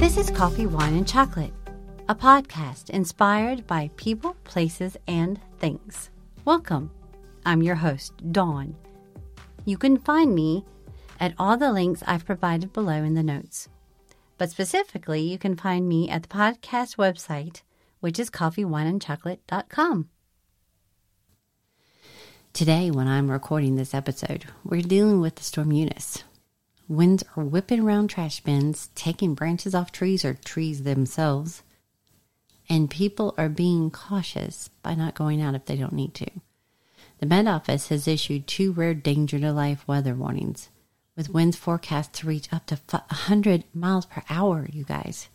This 0.00 0.16
is 0.16 0.30
Coffee, 0.30 0.64
Wine, 0.64 0.94
and 0.94 1.06
Chocolate, 1.06 1.52
a 2.08 2.14
podcast 2.14 2.88
inspired 2.88 3.66
by 3.66 3.90
people, 3.96 4.34
places, 4.44 4.96
and 5.06 5.38
things. 5.58 6.08
Welcome. 6.46 6.90
I'm 7.44 7.62
your 7.62 7.74
host, 7.74 8.14
Dawn. 8.32 8.74
You 9.66 9.76
can 9.76 9.98
find 9.98 10.34
me 10.34 10.64
at 11.20 11.34
all 11.38 11.58
the 11.58 11.70
links 11.70 12.02
I've 12.06 12.24
provided 12.24 12.72
below 12.72 12.94
in 12.94 13.12
the 13.12 13.22
notes. 13.22 13.68
But 14.38 14.50
specifically, 14.50 15.20
you 15.20 15.36
can 15.36 15.54
find 15.54 15.86
me 15.86 16.08
at 16.08 16.22
the 16.22 16.28
podcast 16.30 16.96
website, 16.96 17.60
which 18.00 18.18
is 18.18 18.30
coffeewineandchocolate.com. 18.30 20.08
Today, 22.54 22.90
when 22.90 23.06
I'm 23.06 23.30
recording 23.30 23.76
this 23.76 23.92
episode, 23.92 24.46
we're 24.64 24.80
dealing 24.80 25.20
with 25.20 25.34
the 25.34 25.44
storm 25.44 25.72
Eunice. 25.72 26.24
Winds 26.90 27.22
are 27.36 27.44
whipping 27.44 27.78
around 27.78 28.08
trash 28.08 28.40
bins, 28.40 28.90
taking 28.96 29.36
branches 29.36 29.76
off 29.76 29.92
trees 29.92 30.24
or 30.24 30.34
trees 30.34 30.82
themselves, 30.82 31.62
and 32.68 32.90
people 32.90 33.32
are 33.38 33.48
being 33.48 33.92
cautious 33.92 34.70
by 34.82 34.96
not 34.96 35.14
going 35.14 35.40
out 35.40 35.54
if 35.54 35.66
they 35.66 35.76
don't 35.76 35.92
need 35.92 36.14
to. 36.14 36.26
The 37.20 37.26
Met 37.26 37.46
Office 37.46 37.90
has 37.90 38.08
issued 38.08 38.48
two 38.48 38.72
rare 38.72 38.92
danger 38.92 39.38
to 39.38 39.52
life 39.52 39.86
weather 39.86 40.16
warnings, 40.16 40.68
with 41.14 41.30
winds 41.30 41.56
forecast 41.56 42.12
to 42.14 42.26
reach 42.26 42.52
up 42.52 42.66
to 42.66 42.80
100 42.88 43.62
miles 43.72 44.06
per 44.06 44.24
hour, 44.28 44.68
you 44.72 44.82
guys, 44.82 45.28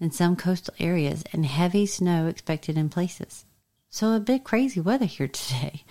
in 0.00 0.10
some 0.10 0.34
coastal 0.34 0.74
areas, 0.80 1.22
and 1.32 1.46
heavy 1.46 1.86
snow 1.86 2.26
expected 2.26 2.76
in 2.76 2.88
places. 2.88 3.44
So 3.90 4.12
a 4.12 4.18
bit 4.18 4.42
crazy 4.42 4.80
weather 4.80 5.04
here 5.04 5.28
today. 5.28 5.84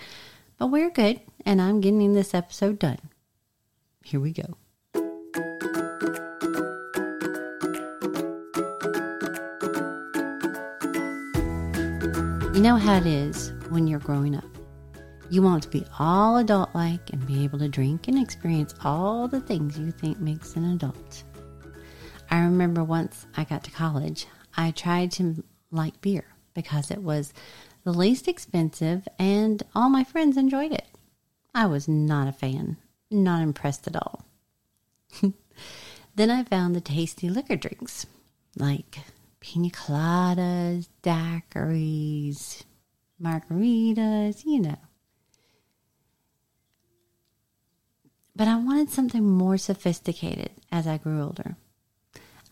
But 0.59 0.67
we're 0.67 0.89
good, 0.89 1.21
and 1.45 1.61
I'm 1.61 1.79
getting 1.79 2.11
this 2.15 2.33
episode 2.33 2.79
done. 2.79 2.99
Here 4.03 4.19
we 4.19 4.33
go. 4.33 4.57
You 12.55 12.61
know 12.61 12.77
how 12.77 12.95
it 12.95 13.05
is 13.05 13.51
when 13.67 13.85
you're 13.85 13.99
growing 13.99 14.33
up. 14.33 14.45
You 15.29 15.41
want 15.41 15.63
to 15.63 15.69
be 15.69 15.85
all 15.99 16.37
adult 16.37 16.73
like 16.73 17.09
and 17.11 17.27
be 17.27 17.43
able 17.43 17.59
to 17.59 17.67
drink 17.67 18.07
and 18.07 18.17
experience 18.17 18.73
all 18.81 19.27
the 19.27 19.41
things 19.41 19.77
you 19.77 19.91
think 19.91 20.21
makes 20.21 20.55
an 20.55 20.71
adult. 20.71 21.25
I 22.31 22.39
remember 22.39 22.81
once 22.81 23.27
I 23.35 23.43
got 23.43 23.65
to 23.65 23.71
college, 23.71 24.25
I 24.55 24.71
tried 24.71 25.11
to 25.13 25.43
like 25.69 25.99
beer 25.99 26.23
because 26.53 26.91
it 26.91 27.03
was 27.03 27.33
the 27.83 27.91
least 27.91 28.29
expensive 28.29 29.05
and 29.19 29.61
all 29.75 29.89
my 29.89 30.05
friends 30.05 30.37
enjoyed 30.37 30.71
it. 30.71 30.87
I 31.53 31.65
was 31.65 31.89
not 31.89 32.29
a 32.29 32.31
fan, 32.31 32.77
not 33.11 33.41
impressed 33.41 33.85
at 33.85 33.97
all. 33.97 34.23
then 36.15 36.31
I 36.31 36.45
found 36.45 36.73
the 36.73 36.79
tasty 36.79 37.29
liquor 37.29 37.57
drinks 37.57 38.05
like 38.57 38.99
pina 39.45 39.69
coladas, 39.69 40.89
daiquiris, 41.03 42.63
margaritas, 43.21 44.43
you 44.43 44.59
know. 44.59 44.77
But 48.35 48.47
I 48.47 48.55
wanted 48.55 48.89
something 48.89 49.23
more 49.23 49.57
sophisticated 49.57 50.49
as 50.71 50.87
I 50.87 50.97
grew 50.97 51.21
older. 51.21 51.57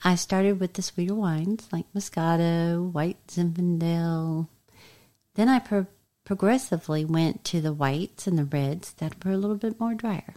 I 0.04 0.14
started 0.16 0.60
with 0.60 0.74
the 0.74 0.84
sweeter 0.84 1.16
wines 1.16 1.68
like 1.72 1.92
Moscato, 1.94 2.92
White 2.92 3.26
Zinfandel. 3.28 4.48
Then 5.34 5.50
I 5.50 5.60
pro- 5.60 5.88
progressively 6.26 7.06
went 7.06 7.44
to 7.46 7.60
the 7.60 7.74
whites 7.74 8.28
and 8.28 8.38
the 8.38 8.46
reds 8.46 8.94
that 8.94 9.26
were 9.26 9.32
a 9.32 9.38
little 9.38 9.58
bit 9.58 9.80
more 9.80 9.96
drier. 9.96 10.36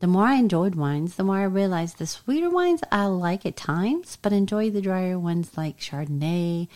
The 0.00 0.06
more 0.06 0.24
I 0.24 0.36
enjoyed 0.36 0.76
wines, 0.76 1.16
the 1.16 1.24
more 1.24 1.36
I 1.36 1.44
realized 1.44 1.98
the 1.98 2.06
sweeter 2.06 2.48
wines 2.48 2.80
I 2.90 3.04
like 3.04 3.44
at 3.44 3.54
times, 3.54 4.16
but 4.22 4.32
enjoy 4.32 4.70
the 4.70 4.80
drier 4.80 5.18
ones 5.18 5.58
like 5.58 5.78
Chardonnay, 5.78 6.68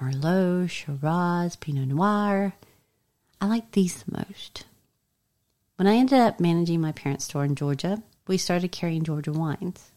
Merlot, 0.00 0.70
Shiraz, 0.70 1.56
Pinot 1.56 1.88
Noir. 1.88 2.54
I 3.40 3.46
like 3.46 3.72
these 3.72 4.04
the 4.04 4.18
most. 4.18 4.64
When 5.74 5.88
I 5.88 5.96
ended 5.96 6.20
up 6.20 6.38
managing 6.38 6.80
my 6.80 6.92
parents' 6.92 7.24
store 7.24 7.44
in 7.44 7.56
Georgia, 7.56 8.00
we 8.28 8.38
started 8.38 8.70
carrying 8.70 9.02
Georgia 9.02 9.32
wines. 9.32 9.90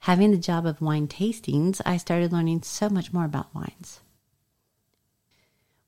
Having 0.00 0.30
the 0.30 0.38
job 0.38 0.64
of 0.64 0.80
wine 0.80 1.08
tastings, 1.08 1.82
I 1.84 1.98
started 1.98 2.32
learning 2.32 2.62
so 2.62 2.88
much 2.88 3.12
more 3.12 3.26
about 3.26 3.54
wines. 3.54 4.00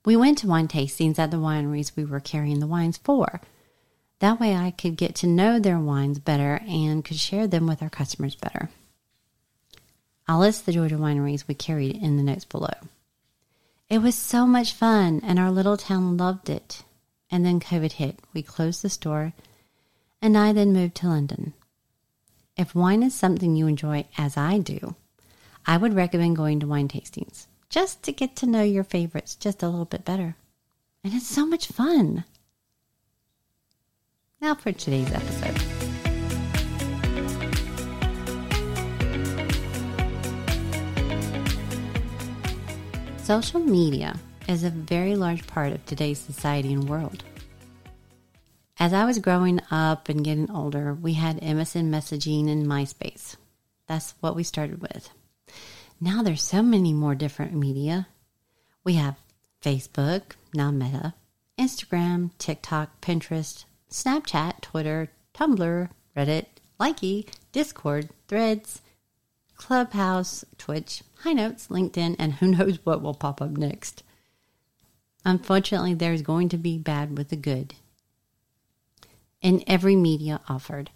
We 0.05 0.15
went 0.15 0.37
to 0.39 0.47
wine 0.47 0.67
tastings 0.67 1.17
at 1.17 1.31
the 1.31 1.37
wineries 1.37 1.95
we 1.95 2.05
were 2.05 2.19
carrying 2.19 2.59
the 2.59 2.67
wines 2.67 2.97
for. 2.97 3.41
That 4.25 4.39
way 4.39 4.55
I 4.55 4.71
could 4.71 4.97
get 4.97 5.13
to 5.17 5.27
know 5.27 5.59
their 5.59 5.77
wines 5.77 6.17
better 6.17 6.59
and 6.67 7.05
could 7.05 7.19
share 7.19 7.45
them 7.45 7.67
with 7.67 7.83
our 7.83 7.91
customers 7.91 8.33
better. 8.33 8.71
I'll 10.27 10.39
list 10.39 10.65
the 10.65 10.71
Georgia 10.71 10.95
wineries 10.95 11.47
we 11.47 11.53
carried 11.53 11.95
in 11.97 12.17
the 12.17 12.23
notes 12.23 12.43
below. 12.43 12.73
It 13.87 13.99
was 13.99 14.15
so 14.15 14.47
much 14.47 14.73
fun, 14.73 15.21
and 15.23 15.37
our 15.37 15.51
little 15.51 15.77
town 15.77 16.17
loved 16.17 16.49
it. 16.49 16.81
And 17.29 17.45
then 17.45 17.59
COVID 17.59 17.91
hit. 17.91 18.17
We 18.33 18.41
closed 18.41 18.81
the 18.81 18.89
store, 18.89 19.33
and 20.23 20.35
I 20.35 20.53
then 20.53 20.73
moved 20.73 20.95
to 20.95 21.07
London. 21.07 21.53
If 22.57 22.73
wine 22.73 23.03
is 23.03 23.13
something 23.13 23.55
you 23.55 23.67
enjoy, 23.67 24.07
as 24.17 24.37
I 24.37 24.57
do, 24.57 24.95
I 25.67 25.77
would 25.77 25.93
recommend 25.93 26.35
going 26.35 26.59
to 26.61 26.67
wine 26.67 26.87
tastings 26.87 27.45
just 27.69 28.01
to 28.01 28.11
get 28.11 28.35
to 28.37 28.47
know 28.47 28.63
your 28.63 28.83
favorites 28.83 29.35
just 29.35 29.61
a 29.61 29.69
little 29.69 29.85
bit 29.85 30.03
better. 30.03 30.35
And 31.03 31.13
it's 31.13 31.27
so 31.27 31.45
much 31.45 31.67
fun. 31.67 32.23
Now 34.45 34.53
for 34.53 34.71
today's 34.71 35.11
episode. 35.11 35.59
Social 43.17 43.59
media 43.59 44.15
is 44.47 44.63
a 44.63 44.69
very 44.69 45.15
large 45.15 45.47
part 45.47 45.71
of 45.71 45.83
today's 45.87 46.19
society 46.19 46.73
and 46.73 46.87
world. 46.87 47.23
As 48.77 48.93
I 48.93 49.05
was 49.05 49.17
growing 49.17 49.61
up 49.71 50.09
and 50.09 50.23
getting 50.23 50.51
older, 50.51 50.93
we 50.93 51.13
had 51.13 51.41
MSN 51.41 51.89
messaging 51.89 52.47
and 52.47 52.67
MySpace. 52.67 53.37
That's 53.87 54.13
what 54.19 54.35
we 54.35 54.43
started 54.43 54.79
with. 54.79 55.09
Now 55.99 56.21
there's 56.21 56.43
so 56.43 56.61
many 56.61 56.93
more 56.93 57.15
different 57.15 57.55
media. 57.55 58.09
We 58.83 58.93
have 58.93 59.15
Facebook, 59.63 60.33
now 60.53 60.69
Meta, 60.69 61.15
Instagram, 61.57 62.29
TikTok, 62.37 63.01
Pinterest, 63.01 63.65
Snapchat, 63.89 64.61
Twitter, 64.61 65.09
Tumblr, 65.33 65.89
Reddit, 66.15 66.45
Likee, 66.79 67.27
Discord, 67.51 68.09
Threads, 68.27 68.81
Clubhouse, 69.55 70.43
Twitch, 70.57 71.03
High 71.19 71.33
Notes, 71.33 71.67
LinkedIn, 71.67 72.15
and 72.19 72.33
who 72.33 72.47
knows 72.55 72.79
what 72.83 73.01
will 73.01 73.13
pop 73.13 73.41
up 73.41 73.51
next. 73.51 74.03
Unfortunately, 75.23 75.93
there's 75.93 76.21
going 76.21 76.49
to 76.49 76.57
be 76.57 76.77
bad 76.77 77.17
with 77.17 77.29
the 77.29 77.35
good 77.35 77.73
in 79.45 79.63
every 79.67 79.95
media 79.95 80.41
offered. 80.49 80.89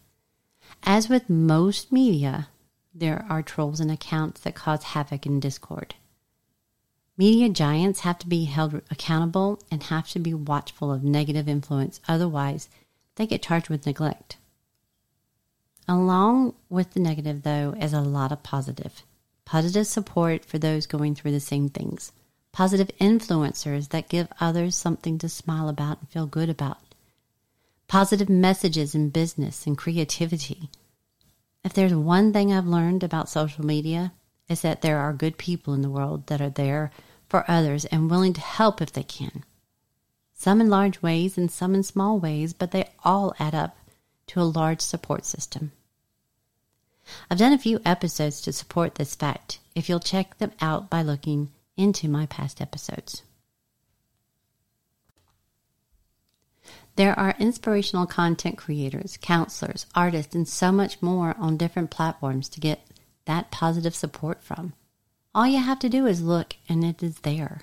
As 0.81 1.07
with 1.07 1.29
most 1.29 1.91
media, 1.91 2.47
there 2.93 3.23
are 3.29 3.43
trolls 3.43 3.79
and 3.79 3.91
accounts 3.91 4.41
that 4.41 4.55
cause 4.55 4.83
havoc 4.83 5.27
in 5.27 5.39
discord. 5.39 5.93
Media 7.19 7.49
giants 7.49 7.99
have 7.99 8.17
to 8.17 8.29
be 8.29 8.45
held 8.45 8.81
accountable 8.89 9.61
and 9.69 9.83
have 9.83 10.07
to 10.07 10.19
be 10.19 10.33
watchful 10.33 10.89
of 10.89 11.03
negative 11.03 11.49
influence, 11.49 11.99
otherwise, 12.07 12.69
they 13.15 13.27
get 13.27 13.41
charged 13.41 13.67
with 13.67 13.85
neglect. 13.85 14.37
Along 15.85 16.53
with 16.69 16.93
the 16.93 17.01
negative, 17.01 17.43
though, 17.43 17.75
is 17.77 17.91
a 17.91 17.99
lot 17.99 18.31
of 18.31 18.41
positive. 18.41 19.03
Positive 19.43 19.85
support 19.85 20.45
for 20.45 20.57
those 20.57 20.87
going 20.87 21.13
through 21.13 21.33
the 21.33 21.41
same 21.41 21.67
things. 21.67 22.13
Positive 22.53 22.89
influencers 23.01 23.89
that 23.89 24.07
give 24.07 24.29
others 24.39 24.77
something 24.77 25.17
to 25.17 25.27
smile 25.27 25.67
about 25.67 25.99
and 25.99 26.07
feel 26.07 26.25
good 26.25 26.49
about. 26.49 26.77
Positive 27.89 28.29
messages 28.29 28.95
in 28.95 29.09
business 29.09 29.67
and 29.67 29.77
creativity. 29.77 30.69
If 31.65 31.73
there's 31.73 31.93
one 31.93 32.31
thing 32.31 32.53
I've 32.53 32.65
learned 32.65 33.03
about 33.03 33.27
social 33.27 33.65
media, 33.65 34.13
is 34.47 34.61
that 34.61 34.81
there 34.81 34.99
are 34.99 35.11
good 35.11 35.37
people 35.37 35.73
in 35.73 35.81
the 35.81 35.89
world 35.89 36.27
that 36.27 36.39
are 36.39 36.49
there 36.49 36.91
for 37.29 37.49
others 37.49 37.85
and 37.85 38.09
willing 38.09 38.33
to 38.33 38.41
help 38.41 38.81
if 38.81 38.91
they 38.91 39.03
can. 39.03 39.43
Some 40.33 40.59
in 40.59 40.69
large 40.69 41.01
ways 41.01 41.37
and 41.37 41.51
some 41.51 41.75
in 41.75 41.83
small 41.83 42.19
ways, 42.19 42.53
but 42.53 42.71
they 42.71 42.89
all 43.03 43.33
add 43.39 43.53
up 43.53 43.77
to 44.27 44.41
a 44.41 44.43
large 44.43 44.81
support 44.81 45.25
system. 45.25 45.71
I've 47.29 47.37
done 47.37 47.53
a 47.53 47.57
few 47.57 47.79
episodes 47.85 48.41
to 48.41 48.53
support 48.53 48.95
this 48.95 49.15
fact 49.15 49.59
if 49.75 49.89
you'll 49.89 49.99
check 49.99 50.37
them 50.37 50.51
out 50.61 50.89
by 50.89 51.01
looking 51.01 51.51
into 51.77 52.07
my 52.07 52.25
past 52.25 52.61
episodes. 52.61 53.23
There 56.95 57.17
are 57.17 57.35
inspirational 57.39 58.05
content 58.05 58.57
creators, 58.57 59.17
counselors, 59.21 59.85
artists, 59.95 60.35
and 60.35 60.47
so 60.47 60.71
much 60.71 61.01
more 61.01 61.33
on 61.39 61.55
different 61.55 61.91
platforms 61.91 62.49
to 62.49 62.59
get 62.59 62.85
that 63.25 63.51
positive 63.51 63.95
support 63.95 64.43
from. 64.43 64.73
All 65.35 65.45
you 65.45 65.59
have 65.59 65.79
to 65.79 65.89
do 65.89 66.07
is 66.07 66.21
look, 66.21 66.55
and 66.67 66.83
it 66.83 67.03
is 67.03 67.19
there. 67.19 67.61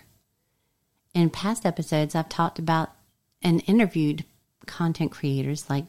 In 1.14 1.30
past 1.30 1.66
episodes, 1.66 2.14
I've 2.14 2.28
talked 2.28 2.58
about 2.58 2.92
and 3.42 3.62
interviewed 3.66 4.24
content 4.66 5.10
creators 5.10 5.68
like 5.68 5.86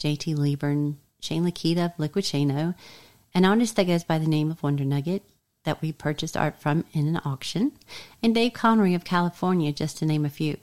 JT 0.00 0.36
Lieber 0.36 0.68
and 0.68 0.98
Shane 1.20 1.44
Lakita 1.44 1.86
of 1.86 1.98
Liquid 1.98 2.24
Shano, 2.24 2.74
an 3.34 3.44
artist 3.44 3.76
that 3.76 3.86
goes 3.86 4.04
by 4.04 4.18
the 4.18 4.28
name 4.28 4.50
of 4.50 4.62
Wonder 4.62 4.84
Nugget, 4.84 5.22
that 5.64 5.80
we 5.80 5.92
purchased 5.92 6.36
art 6.36 6.60
from 6.60 6.84
in 6.92 7.08
an 7.08 7.20
auction, 7.24 7.72
and 8.22 8.34
Dave 8.34 8.52
Connery 8.52 8.94
of 8.94 9.04
California, 9.04 9.72
just 9.72 9.98
to 9.98 10.06
name 10.06 10.26
a 10.26 10.30
few. 10.30 10.58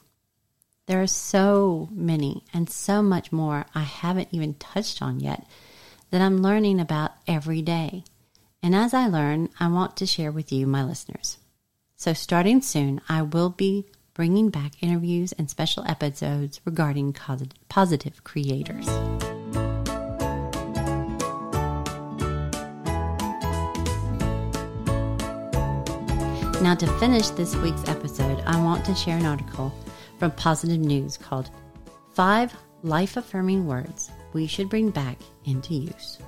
There 0.86 1.02
are 1.02 1.08
so 1.08 1.90
many 1.92 2.44
and 2.54 2.70
so 2.70 3.02
much 3.02 3.32
more 3.32 3.66
I 3.74 3.82
haven't 3.82 4.30
even 4.32 4.54
touched 4.56 5.02
on 5.02 5.20
yet 5.20 5.48
that 6.12 6.22
I'm 6.22 6.44
learning 6.44 6.80
about 6.80 7.14
every 7.28 7.64
day. 7.64 8.04
And 8.64 8.76
as 8.76 8.94
I 8.94 9.08
learn, 9.08 9.50
I 9.60 9.68
want 9.70 9.98
to 9.98 10.06
share 10.06 10.32
with 10.32 10.52
you, 10.52 10.68
my 10.68 10.84
listeners. 10.84 11.40
So, 11.96 12.14
starting 12.14 12.62
soon, 12.62 13.02
I 13.10 13.24
will 13.24 13.50
be 13.50 13.88
bringing 14.14 14.50
back 14.50 14.74
interviews 14.82 15.32
and 15.32 15.50
special 15.50 15.84
episodes 15.88 16.62
regarding 16.64 17.16
positive 17.70 18.24
creators. 18.24 18.86
Now, 26.62 26.76
to 26.76 26.86
finish 27.00 27.30
this 27.30 27.56
week's 27.56 27.88
episode, 27.90 28.44
I 28.46 28.62
want 28.62 28.86
to 28.86 28.94
share 28.94 29.18
an 29.18 29.26
article 29.26 29.74
from 30.20 30.30
Positive 30.32 30.80
News 30.80 31.18
called 31.18 31.50
Five 32.14 32.54
Life 32.84 33.18
Affirming 33.18 33.66
Words 33.66 34.12
We 34.34 34.46
Should 34.46 34.70
Bring 34.70 34.92
Back 34.92 35.18
into 35.46 35.74
Use. 35.74 36.20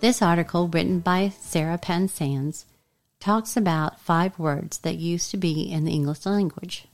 This 0.00 0.20
article, 0.20 0.68
written 0.68 1.00
by 1.00 1.30
Sarah 1.30 1.78
Pan 1.78 2.08
Sands, 2.08 2.66
talks 3.20 3.56
about 3.56 4.00
five 4.00 4.38
words 4.38 4.78
that 4.78 4.96
used 4.96 5.30
to 5.30 5.36
be 5.36 5.62
in 5.62 5.84
the 5.84 5.92
English 5.92 6.26
language 6.26 6.86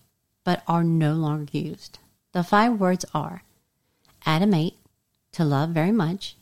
but 0.44 0.62
are 0.67 0.85
no 0.85 1.14
longer 1.14 1.50
used. 1.56 1.99
The 2.32 2.43
five 2.43 2.79
words 2.79 3.05
are 3.14 3.43
adamate, 4.26 4.76
to 5.32 5.44
love 5.44 5.70
very 5.70 5.93
much, 5.93 6.37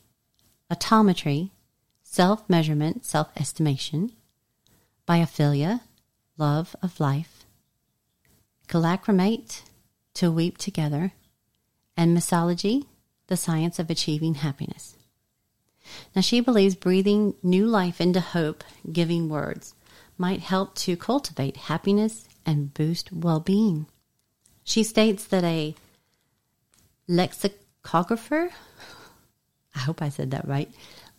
autometry, 0.71 1.51
self 2.03 2.49
measurement, 2.49 3.05
self 3.05 3.29
estimation, 3.37 4.13
biophilia, 5.07 5.81
love 6.37 6.75
of 6.83 7.01
life, 7.01 7.45
calacrimate, 8.67 9.63
to 10.15 10.31
weep 10.31 10.59
together, 10.59 11.13
and 11.97 12.17
mixology, 12.17 12.87
the 13.27 13.37
science 13.37 13.79
of 13.79 13.91
achieving 13.91 14.35
happiness. 14.35 14.98
Now, 16.15 16.23
she 16.23 16.41
believes 16.41 16.75
breathing 16.75 17.35
new 17.43 17.67
life 17.67 18.01
into 18.01 18.21
hope 18.21 18.65
giving 18.93 19.29
words 19.29 19.75
might 20.17 20.41
help 20.41 20.75
to 20.75 20.97
cultivate 20.97 21.57
happiness 21.57 22.29
and 22.45 22.75
boost 22.75 23.13
well 23.13 23.41
being. 23.41 23.87
She 24.65 24.83
states 24.83 25.25
that 25.27 25.45
a 25.45 25.75
lexicographer, 27.07 28.51
I 29.75 29.79
hope 29.79 30.03
I 30.03 30.09
said 30.09 30.31
that 30.33 30.47
right, 30.47 30.71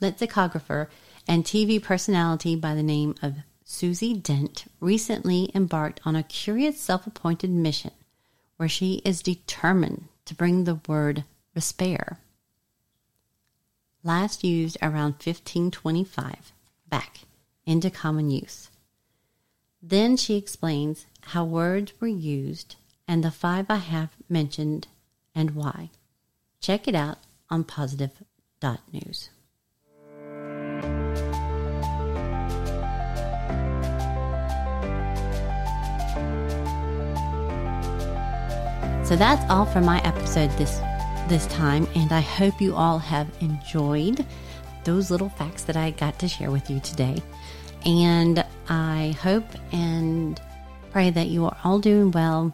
lexicographer 0.01 0.89
and 1.27 1.44
TV 1.44 1.81
personality 1.81 2.56
by 2.56 2.75
the 2.75 2.83
name 2.83 3.15
of 3.22 3.38
Susie 3.63 4.15
Dent 4.15 4.65
recently 4.80 5.51
embarked 5.54 6.01
on 6.04 6.15
a 6.15 6.24
curious 6.24 6.80
self 6.80 7.07
appointed 7.07 7.51
mission 7.51 7.92
where 8.57 8.69
she 8.69 8.95
is 9.06 9.22
determined 9.22 10.10
to 10.25 10.36
bring 10.36 10.63
the 10.63 10.80
word 10.88 11.24
respair, 11.56 12.18
last 14.04 14.44
used 14.44 14.78
around 14.81 15.13
1525, 15.13 16.54
back 16.88 17.19
into 17.66 17.90
common 17.90 18.31
use. 18.31 18.69
Then 19.81 20.18
she 20.18 20.36
explains 20.36 21.06
how 21.22 21.46
words 21.46 21.94
were 22.00 22.07
used 22.07 22.75
and 23.07 23.24
the 23.24 23.31
five 23.31 23.68
I 23.69 23.78
have 23.78 24.10
mentioned 24.28 24.88
and 25.34 25.51
why. 25.51 25.90
Check 26.60 26.88
it 26.88 26.96
out 26.96 27.18
on 27.50 27.63
positive.news. 27.63 29.30
So 39.07 39.16
that's 39.16 39.50
all 39.50 39.66
for 39.66 39.81
my 39.81 40.00
episode 40.04 40.51
this 40.51 40.80
this 41.29 41.45
time 41.47 41.87
and 41.95 42.11
I 42.11 42.21
hope 42.21 42.59
you 42.59 42.75
all 42.75 42.97
have 42.97 43.27
enjoyed 43.39 44.25
those 44.83 45.11
little 45.11 45.29
facts 45.29 45.63
that 45.65 45.77
I 45.77 45.91
got 45.91 46.17
to 46.19 46.27
share 46.27 46.49
with 46.49 46.69
you 46.69 46.79
today. 46.79 47.21
And 47.85 48.43
I 48.67 49.15
hope 49.21 49.45
and 49.71 50.41
pray 50.91 51.11
that 51.11 51.27
you 51.27 51.45
are 51.45 51.55
all 51.63 51.79
doing 51.79 52.11
well. 52.11 52.53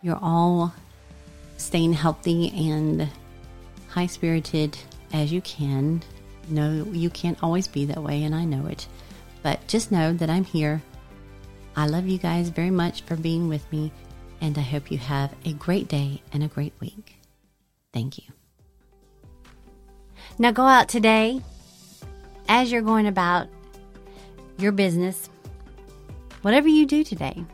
You're 0.00 0.18
all 0.22 0.74
staying 1.58 1.92
healthy 1.92 2.50
and 2.70 3.08
high 3.88 4.06
spirited 4.06 4.76
as 5.12 5.30
you 5.30 5.42
can. 5.42 6.02
No, 6.48 6.86
you 6.90 7.10
can't 7.10 7.42
always 7.42 7.68
be 7.68 7.84
that 7.86 8.02
way, 8.02 8.24
and 8.24 8.34
I 8.34 8.44
know 8.44 8.66
it. 8.66 8.86
But 9.42 9.66
just 9.66 9.92
know 9.92 10.12
that 10.14 10.30
I'm 10.30 10.44
here. 10.44 10.82
I 11.76 11.86
love 11.86 12.06
you 12.06 12.18
guys 12.18 12.48
very 12.48 12.70
much 12.70 13.02
for 13.02 13.16
being 13.16 13.48
with 13.48 13.70
me 13.70 13.92
and 14.40 14.56
I 14.58 14.62
hope 14.62 14.90
you 14.90 14.98
have 14.98 15.34
a 15.44 15.52
great 15.52 15.88
day 15.88 16.22
and 16.32 16.42
a 16.42 16.48
great 16.48 16.74
week. 16.80 17.16
Thank 17.94 18.18
you. 18.18 18.24
Now 20.38 20.50
go 20.50 20.64
out 20.64 20.88
today 20.88 21.40
as 22.48 22.70
you're 22.70 22.82
going 22.82 23.06
about 23.06 23.46
your 24.58 24.72
business, 24.72 25.30
whatever 26.42 26.68
you 26.68 26.86
do 26.86 27.04
today. 27.04 27.44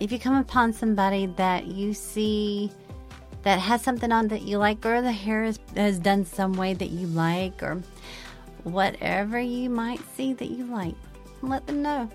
If 0.00 0.10
you 0.10 0.18
come 0.18 0.36
upon 0.36 0.72
somebody 0.72 1.26
that 1.36 1.66
you 1.66 1.92
see 1.92 2.72
that 3.42 3.58
has 3.58 3.82
something 3.82 4.10
on 4.10 4.28
that 4.28 4.42
you 4.42 4.56
like, 4.56 4.84
or 4.84 5.02
the 5.02 5.12
hair 5.12 5.44
is, 5.44 5.58
has 5.76 5.98
done 5.98 6.24
some 6.24 6.54
way 6.54 6.72
that 6.72 6.88
you 6.88 7.06
like, 7.08 7.62
or 7.62 7.82
whatever 8.64 9.38
you 9.38 9.68
might 9.68 10.00
see 10.16 10.32
that 10.32 10.50
you 10.50 10.64
like, 10.64 10.94
let 11.42 11.66
them 11.66 11.82
know. 11.82 12.08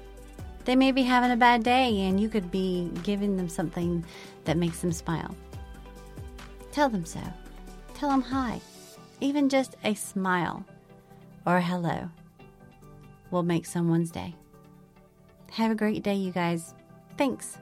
They 0.65 0.75
may 0.75 0.91
be 0.91 1.03
having 1.03 1.31
a 1.31 1.35
bad 1.35 1.63
day 1.63 2.01
and 2.01 2.19
you 2.19 2.27
could 2.27 2.49
be 2.49 2.89
giving 3.03 3.37
them 3.37 3.49
something 3.49 4.03
that 4.45 4.57
makes 4.57 4.81
them 4.81 4.91
smile. 4.91 5.35
Tell 6.75 6.89
them 6.89 7.05
so. 7.05 7.21
Tell 7.93 8.09
them 8.09 8.21
hi. 8.21 8.59
Even 9.21 9.47
just 9.47 9.77
a 9.85 9.93
smile 9.93 10.65
or 11.45 11.55
a 11.55 11.61
hello 11.61 12.09
will 13.31 13.43
make 13.43 13.65
someone's 13.65 14.11
day. 14.11 14.35
Have 15.51 15.71
a 15.71 15.75
great 15.75 16.03
day, 16.03 16.15
you 16.15 16.33
guys. 16.33 16.73
Thanks. 17.17 17.59